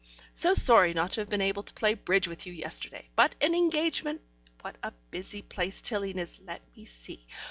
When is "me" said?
6.75-6.85